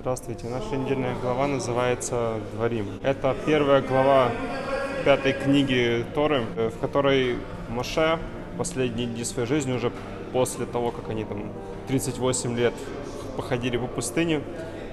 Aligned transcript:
Здравствуйте. 0.00 0.48
Наша 0.48 0.76
недельная 0.76 1.14
глава 1.22 1.46
называется 1.46 2.40
«Дворим». 2.52 2.86
Это 3.02 3.34
первая 3.46 3.80
глава 3.80 4.32
пятой 5.04 5.32
книги 5.32 6.04
Торы, 6.14 6.44
в 6.56 6.78
которой 6.80 7.36
Моше 7.68 8.18
последние 8.58 9.06
дни 9.06 9.24
своей 9.24 9.48
жизни, 9.48 9.72
уже 9.72 9.92
после 10.32 10.66
того, 10.66 10.90
как 10.90 11.08
они 11.08 11.24
там 11.24 11.52
38 11.88 12.56
лет 12.56 12.74
походили 13.36 13.76
по 13.76 13.86
пустыне, 13.86 14.42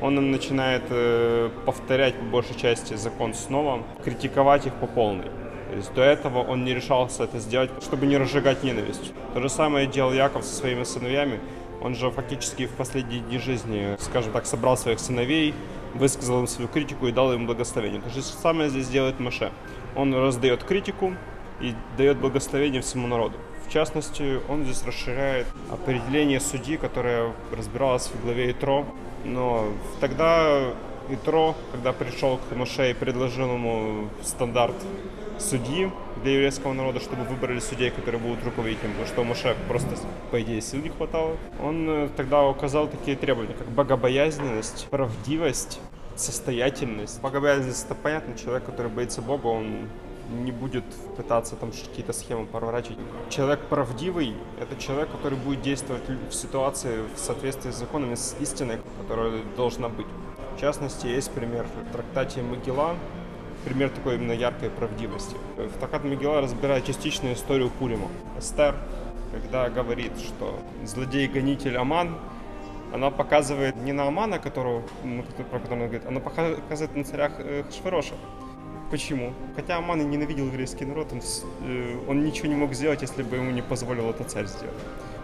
он 0.02 0.32
начинает 0.32 0.84
э, 0.89 1.49
повторять 1.65 2.15
по 2.15 2.25
большей 2.25 2.55
части 2.55 2.93
закон 2.93 3.33
снова, 3.33 3.83
критиковать 4.04 4.68
их 4.68 4.73
по 4.75 4.88
полной. 4.88 5.25
То 5.71 5.77
есть 5.77 5.93
до 5.93 6.02
этого 6.02 6.39
он 6.39 6.65
не 6.65 6.73
решался 6.73 7.23
это 7.23 7.39
сделать, 7.39 7.71
чтобы 7.81 8.05
не 8.05 8.18
разжигать 8.18 8.61
ненависть. 8.61 9.13
То 9.33 9.41
же 9.41 9.49
самое 9.49 9.88
делал 9.88 10.11
Яков 10.11 10.43
со 10.43 10.54
своими 10.54 10.83
сыновьями. 10.83 11.39
Он 11.82 11.95
же 11.95 12.11
фактически 12.11 12.68
в 12.68 12.71
последние 12.71 13.21
дни 13.21 13.39
жизни, 13.39 13.98
скажем 13.99 14.31
так, 14.31 14.45
собрал 14.45 14.77
своих 14.77 14.99
сыновей, 14.99 15.53
высказал 15.95 16.40
им 16.40 16.48
свою 16.48 16.70
критику 16.70 17.07
и 17.07 17.12
дал 17.12 17.34
им 17.34 17.48
благословение. 17.48 18.02
То 18.02 18.09
же 18.09 18.21
самое 18.21 18.70
здесь 18.70 18.88
делает 18.88 19.20
Маше. 19.20 19.52
Он 19.95 20.13
раздает 20.13 20.63
критику 20.63 21.13
и 21.59 21.73
дает 21.98 22.17
благословение 22.17 22.81
всему 22.81 23.07
народу. 23.07 23.35
В 23.67 23.71
частности, 23.71 24.40
он 24.49 24.63
здесь 24.63 24.84
расширяет 24.84 25.48
определение 25.71 26.40
судьи, 26.40 26.77
которое 26.77 27.34
разбиралось 27.55 28.07
в 28.07 28.23
главе 28.23 28.52
Итро. 28.52 28.85
Но 29.26 29.66
тогда 29.99 30.73
Итро, 31.09 31.55
когда 31.71 31.93
пришел 31.93 32.40
к 32.49 32.55
Моше 32.55 32.91
и 32.91 32.93
предложил 32.93 33.54
ему 33.54 34.09
стандарт 34.23 34.76
судьи 35.41 35.91
для 36.23 36.34
еврейского 36.34 36.73
народа, 36.73 37.00
чтобы 37.00 37.23
выбрали 37.23 37.59
судей, 37.59 37.90
которые 37.90 38.22
будут 38.22 38.44
руководить 38.44 38.77
им, 38.84 38.91
потому 38.91 39.08
что 39.08 39.23
Моше 39.23 39.55
просто, 39.68 39.90
по 40.30 40.41
идее, 40.41 40.62
сил 40.62 40.82
не 40.82 40.90
хватало. 40.90 41.38
Он 41.62 41.90
э, 41.90 42.09
тогда 42.16 42.44
указал 42.44 42.88
такие 42.88 43.18
требования, 43.18 43.54
как 43.54 43.68
богобоязненность, 43.68 44.88
правдивость, 44.90 45.80
состоятельность. 46.15 47.21
Богобоязненность— 47.21 47.85
это 47.85 47.96
понятно, 47.96 48.38
человек, 48.38 48.65
который 48.65 48.91
боится 48.91 49.21
Бога, 49.21 49.48
он 49.48 49.90
не 50.43 50.52
будет 50.52 50.85
пытаться 51.18 51.55
там 51.55 51.71
какие-то 51.71 52.13
схемы 52.13 52.46
проворачивать. 52.46 52.99
Человек 53.30 53.60
правдивый— 53.62 54.35
это 54.62 54.82
человек, 54.82 55.12
который 55.12 55.37
будет 55.37 55.62
действовать 55.62 56.04
в 56.08 56.34
ситуации 56.34 57.02
в 57.15 57.20
соответствии 57.20 57.71
с 57.71 57.76
законами, 57.76 58.15
с 58.15 58.35
истиной, 58.40 58.77
которая 59.02 59.41
должна 59.58 59.90
быть. 59.90 60.08
В 60.55 60.60
частности, 60.60 61.08
есть 61.08 61.32
пример 61.32 61.65
в 61.65 61.91
трактате 61.91 62.41
Могила, 62.41 62.96
пример 63.65 63.90
такой 63.90 64.16
именно 64.16 64.31
яркой 64.31 64.69
правдивости. 64.69 65.35
В 65.57 65.79
Трактат 65.79 66.03
Могила 66.03 66.41
разбирает 66.41 66.85
частичную 66.85 67.35
историю 67.35 67.69
Пурима. 67.69 68.07
Эстер, 68.38 68.75
когда 69.31 69.69
говорит, 69.69 70.13
что 70.19 70.59
злодей-гонитель 70.84 71.78
Аман, 71.78 72.18
она 72.94 73.09
показывает 73.09 73.75
не 73.78 73.94
на 73.94 74.07
Амана, 74.07 74.40
которого, 74.40 74.84
про 75.50 75.59
которого 75.59 75.75
она 75.75 75.85
говорит, 75.85 76.06
она 76.06 76.19
показывает 76.19 76.95
на 76.95 77.03
царях 77.03 77.34
э, 77.38 77.63
Хашвароша. 77.63 78.16
Почему? 78.90 79.34
Хотя 79.56 79.78
Аман 79.78 80.01
и 80.01 80.03
ненавидел 80.03 80.47
еврейский 80.47 80.84
народ, 80.84 81.13
он, 81.13 81.22
э, 81.62 81.97
он 82.09 82.25
ничего 82.25 82.50
не 82.50 82.56
мог 82.56 82.73
сделать, 82.73 83.01
если 83.01 83.23
бы 83.23 83.38
ему 83.38 83.51
не 83.51 83.62
позволил 83.62 84.09
это 84.09 84.25
царь 84.25 84.47
сделать. 84.47 84.75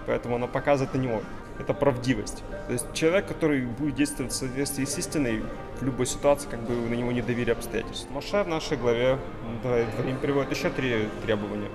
Поэтому 0.08 0.38
она 0.38 0.48
показывает 0.48 0.96
на 0.96 1.00
него. 1.00 1.22
Это 1.60 1.74
правдивость. 1.74 2.44
То 2.68 2.74
есть 2.74 2.86
человек, 2.94 3.28
который 3.28 3.66
будет 3.66 3.96
действовать 3.96 4.32
в 4.32 4.36
соответствии 4.36 4.86
с 4.86 4.98
истиной 4.98 5.44
в 5.80 5.84
любой 5.84 6.06
ситуации, 6.06 6.48
как 6.50 6.62
бы 6.62 6.74
на 6.74 6.94
него 6.94 7.12
не 7.12 7.22
доверие 7.22 7.54
обстоятельств. 7.54 8.10
Моше 8.10 8.44
в 8.44 8.48
нашей 8.48 8.78
главе 8.78 9.20
дворим 9.64 10.18
приводит 10.20 10.52
еще 10.52 10.70
три 10.70 11.10
требования. 11.24 11.70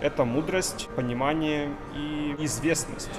Это 0.00 0.24
мудрость, 0.24 0.88
понимание 0.94 1.70
и 1.96 2.36
известность. 2.40 3.10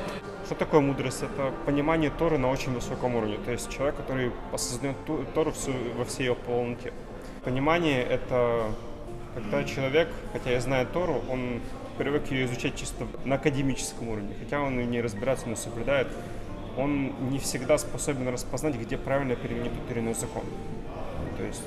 Что 0.46 0.56
такое 0.56 0.82
мудрость? 0.82 1.24
Это 1.24 1.54
понимание 1.66 2.10
Торы 2.10 2.38
на 2.38 2.50
очень 2.50 2.74
высоком 2.74 3.16
уровне. 3.16 3.38
То 3.46 3.52
есть 3.52 3.70
человек, 3.70 3.96
который 3.96 4.32
осознает 4.52 4.96
Тору 5.34 5.54
во 5.98 6.06
всей 6.06 6.28
ее 6.28 6.36
полноте. 6.36 6.94
Понимание— 7.44 8.04
это 8.10 8.72
когда 9.34 9.64
человек, 9.64 10.10
хотя 10.34 10.56
и 10.56 10.60
знает 10.60 10.92
Тору, 10.92 11.22
он 11.30 11.62
привык 11.98 12.32
ее 12.32 12.46
изучать 12.46 12.76
чисто 12.76 13.08
на 13.26 13.36
академическом 13.36 14.10
уровне, 14.10 14.34
хотя 14.40 14.62
он 14.62 14.80
и 14.80 14.86
не 14.86 15.02
разбирается, 15.02 15.50
но 15.50 15.56
соблюдает, 15.56 16.08
он 16.78 17.30
не 17.30 17.40
всегда 17.40 17.78
способен 17.78 18.28
распознать, 18.30 18.76
где 18.76 18.98
правильно 18.98 19.36
применить 19.36 19.74
тот 19.74 19.92
или 19.92 20.00
иной 20.00 20.14
закон. 20.14 20.44
То 21.38 21.44
есть 21.44 21.64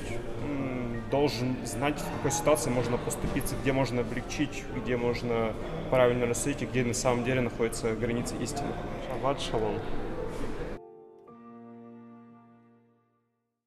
должен 1.10 1.56
знать, 1.64 1.98
в 2.00 2.16
какой 2.16 2.30
ситуации 2.30 2.70
можно 2.70 2.96
поступиться, 2.96 3.54
где 3.60 3.72
можно 3.72 4.00
облегчить, 4.00 4.64
где 4.74 4.96
можно 4.96 5.52
правильно 5.90 6.26
рассудить 6.26 6.62
и 6.62 6.66
где 6.66 6.82
на 6.82 6.94
самом 6.94 7.24
деле 7.24 7.42
находится 7.42 7.92
граница 7.94 8.34
истины. 8.36 8.68
Шаббат 9.06 9.40
шалом. 9.40 9.74